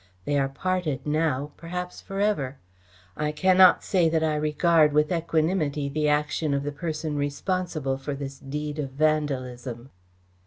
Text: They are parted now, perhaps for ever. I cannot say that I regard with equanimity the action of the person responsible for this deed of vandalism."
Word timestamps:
They 0.25 0.39
are 0.39 0.49
parted 0.49 1.05
now, 1.05 1.51
perhaps 1.57 2.01
for 2.01 2.19
ever. 2.19 2.57
I 3.15 3.31
cannot 3.31 3.83
say 3.83 4.09
that 4.09 4.23
I 4.23 4.33
regard 4.33 4.93
with 4.93 5.11
equanimity 5.11 5.89
the 5.89 6.09
action 6.09 6.55
of 6.55 6.63
the 6.63 6.71
person 6.71 7.17
responsible 7.17 7.99
for 7.99 8.15
this 8.15 8.39
deed 8.39 8.79
of 8.79 8.89
vandalism." 8.93 9.91